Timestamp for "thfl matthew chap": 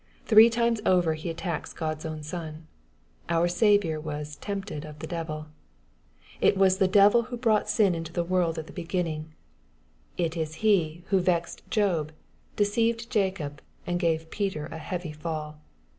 8.65-8.95